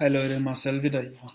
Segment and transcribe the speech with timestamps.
[0.00, 1.32] Hi Leute, Marcel wieder hier.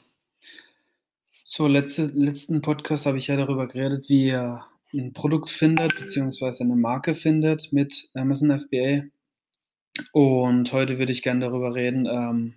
[1.44, 6.64] So, letzte, letzten Podcast habe ich ja darüber geredet, wie ihr ein Produkt findet, beziehungsweise
[6.64, 9.04] eine Marke findet mit Amazon FBA.
[10.14, 12.54] Und heute würde ich gerne darüber reden, ähm,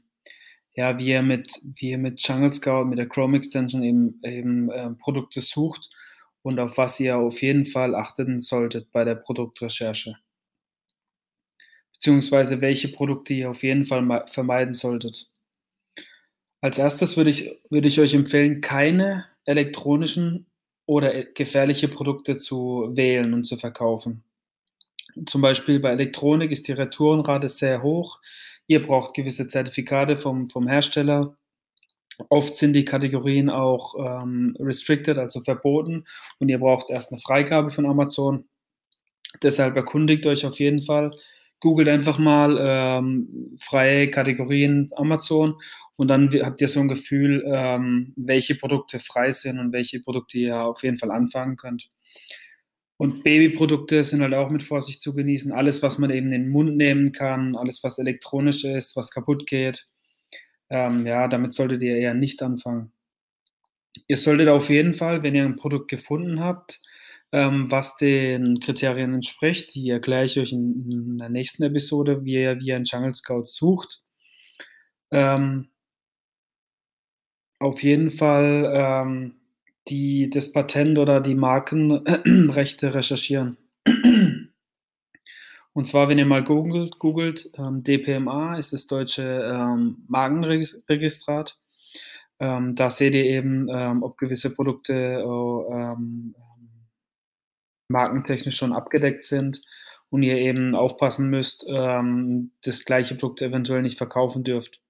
[0.76, 4.70] ja, wie ihr mit, wie ihr mit Jungle Scout, mit der Chrome Extension eben, eben
[4.70, 5.90] äh, Produkte sucht
[6.42, 10.18] und auf was ihr auf jeden Fall achten solltet bei der Produktrecherche.
[11.94, 15.32] Beziehungsweise welche Produkte ihr auf jeden Fall vermeiden solltet.
[16.66, 20.46] Als erstes würde ich, würde ich euch empfehlen, keine elektronischen
[20.84, 24.24] oder e, gefährliche Produkte zu wählen und zu verkaufen.
[25.26, 28.18] Zum Beispiel bei Elektronik ist die Retourenrate sehr hoch.
[28.66, 31.36] Ihr braucht gewisse Zertifikate vom, vom Hersteller.
[32.30, 36.04] Oft sind die Kategorien auch ähm, restricted, also verboten,
[36.40, 38.48] und ihr braucht erst eine Freigabe von Amazon.
[39.40, 41.12] Deshalb erkundigt euch auf jeden Fall.
[41.60, 45.56] Googelt einfach mal ähm, freie Kategorien Amazon
[45.96, 50.38] und dann habt ihr so ein Gefühl, ähm, welche Produkte frei sind und welche Produkte
[50.38, 51.90] ihr auf jeden Fall anfangen könnt.
[52.98, 55.52] Und Babyprodukte sind halt auch mit Vorsicht zu genießen.
[55.52, 59.46] Alles, was man eben in den Mund nehmen kann, alles, was elektronisch ist, was kaputt
[59.46, 59.86] geht,
[60.70, 62.92] ähm, ja, damit solltet ihr eher nicht anfangen.
[64.08, 66.80] Ihr solltet auf jeden Fall, wenn ihr ein Produkt gefunden habt,
[67.36, 72.32] ähm, was den Kriterien entspricht, die erkläre ich euch in, in der nächsten Episode, wie
[72.32, 74.02] ihr, wie ihr einen Jungle Scout sucht.
[75.10, 75.68] Ähm,
[77.58, 79.34] auf jeden Fall ähm,
[79.88, 83.58] die, das Patent oder die Markenrechte recherchieren.
[85.74, 91.60] Und zwar, wenn ihr mal googelt, googelt ähm, DPMA ist das deutsche ähm, Markenregistrat.
[92.38, 96.34] Ähm, da seht ihr eben, ähm, ob gewisse Produkte oh, ähm,
[97.88, 99.62] markentechnisch schon abgedeckt sind
[100.10, 104.80] und ihr eben aufpassen müsst, ähm, das gleiche Produkt eventuell nicht verkaufen dürft.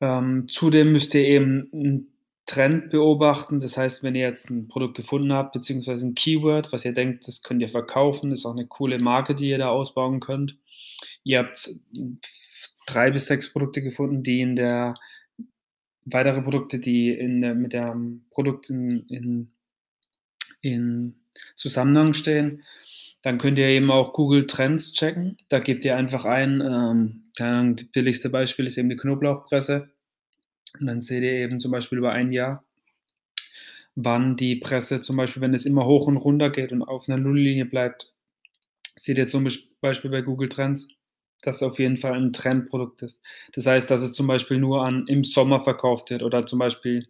[0.00, 3.60] Ähm, zudem müsst ihr eben einen Trend beobachten.
[3.60, 7.26] Das heißt, wenn ihr jetzt ein Produkt gefunden habt, beziehungsweise ein Keyword, was ihr denkt,
[7.26, 10.56] das könnt ihr verkaufen, ist auch eine coole Marke, die ihr da ausbauen könnt.
[11.24, 11.70] Ihr habt
[12.86, 14.94] drei bis sechs Produkte gefunden, die in der
[16.04, 19.52] weitere Produkte, die in der, mit dem Produkt in, in,
[20.60, 21.16] in
[21.54, 22.62] Zusammenhang stehen.
[23.22, 25.36] Dann könnt ihr eben auch Google Trends checken.
[25.48, 29.90] Da gebt ihr einfach ein, ähm, das billigste Beispiel ist eben die Knoblauchpresse.
[30.78, 32.64] Und dann seht ihr eben zum Beispiel über ein Jahr,
[33.94, 37.18] wann die Presse zum Beispiel, wenn es immer hoch und runter geht und auf einer
[37.18, 38.12] Nulllinie bleibt,
[38.94, 39.46] seht ihr zum
[39.80, 40.88] Beispiel bei Google Trends,
[41.42, 43.22] dass es auf jeden Fall ein Trendprodukt ist.
[43.52, 47.08] Das heißt, dass es zum Beispiel nur an, im Sommer verkauft wird oder zum Beispiel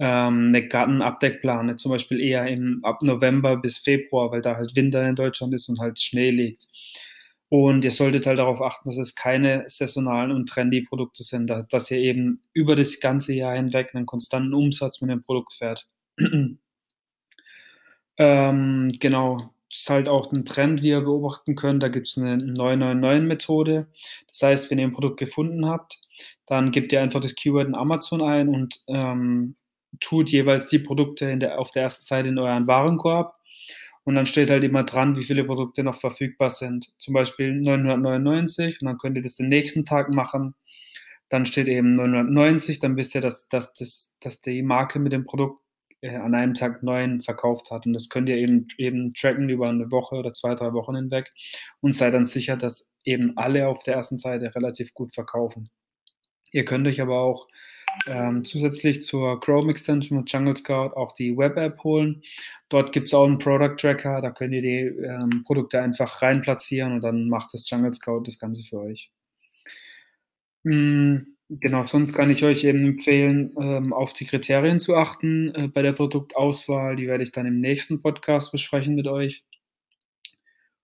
[0.00, 5.06] ähm, eine Gartenabdeckplane, zum Beispiel eher im, ab November bis Februar, weil da halt Winter
[5.06, 6.66] in Deutschland ist und halt Schnee liegt.
[7.50, 11.90] Und ihr solltet halt darauf achten, dass es keine saisonalen und trendy Produkte sind, dass,
[11.90, 15.90] ihr eben über das ganze Jahr hinweg einen konstanten Umsatz mit dem Produkt fährt.
[18.18, 21.82] ähm, genau, das ist halt auch ein Trend, wie ihr beobachten könnt.
[21.82, 23.88] Da gibt es eine 999-Methode.
[24.28, 26.00] Das heißt, wenn ihr ein Produkt gefunden habt,
[26.46, 29.56] dann gebt ihr einfach das Keyword in Amazon ein und ähm,
[29.98, 33.34] tut jeweils die Produkte der, auf der ersten Seite in euren Warenkorb.
[34.04, 36.92] Und dann steht halt immer dran, wie viele Produkte noch verfügbar sind.
[36.98, 40.54] Zum Beispiel 999 und dann könnt ihr das den nächsten Tag machen.
[41.28, 45.26] Dann steht eben 990, dann wisst ihr, dass, dass, dass, dass die Marke mit dem
[45.26, 45.60] Produkt
[46.00, 47.86] äh, an einem Tag neun verkauft hat.
[47.86, 51.30] Und das könnt ihr eben, eben tracken über eine Woche oder zwei, drei Wochen hinweg
[51.80, 55.70] und seid dann sicher, dass eben alle auf der ersten Seite relativ gut verkaufen.
[56.52, 57.48] Ihr könnt euch aber auch
[58.06, 62.22] ähm, zusätzlich zur Chrome Extension mit Jungle Scout auch die Web-App holen.
[62.68, 66.42] Dort gibt es auch einen Product Tracker, da könnt ihr die ähm, Produkte einfach rein
[66.42, 69.10] platzieren und dann macht das Jungle Scout das Ganze für euch.
[70.62, 75.68] Mhm, genau, sonst kann ich euch eben empfehlen, ähm, auf die Kriterien zu achten äh,
[75.68, 76.96] bei der Produktauswahl.
[76.96, 79.44] Die werde ich dann im nächsten Podcast besprechen mit euch.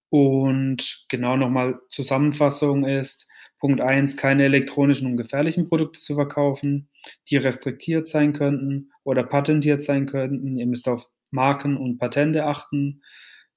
[0.08, 6.88] Und genau nochmal Zusammenfassung ist, Punkt 1, keine elektronischen und gefährlichen Produkte zu verkaufen,
[7.30, 10.56] die restriktiert sein könnten oder patentiert sein könnten.
[10.56, 13.02] Ihr müsst auf Marken und Patente achten.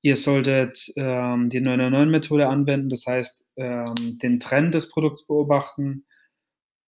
[0.01, 6.05] Ihr solltet ähm, die 999-Methode anwenden, das heißt ähm, den Trend des Produkts beobachten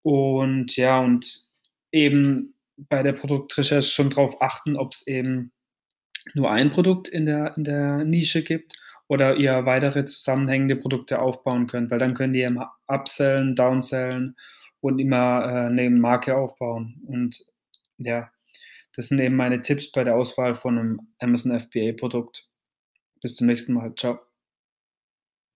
[0.04, 1.50] und ja, und
[1.92, 5.52] eben bei der Produktrecherche schon darauf achten, ob es eben
[6.34, 8.74] nur ein Produkt in der, in der Nische gibt
[9.12, 14.38] oder ihr weitere zusammenhängende Produkte aufbauen könnt, weil dann könnt ihr immer upsellen, downsellen
[14.80, 17.02] und immer äh, eine Marke aufbauen.
[17.06, 17.46] Und
[17.98, 18.32] ja,
[18.96, 22.50] das sind eben meine Tipps bei der Auswahl von einem Amazon FBA Produkt.
[23.22, 23.94] Bis zum nächsten Mal.
[23.96, 24.31] Ciao.